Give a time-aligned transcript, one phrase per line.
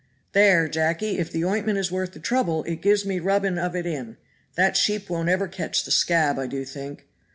[0.31, 3.85] "There, Jacky, if the ointment is worth the trouble it gives me rubbing of it
[3.85, 4.17] in,
[4.55, 7.05] that sheep won't ever catch the scab, I do think.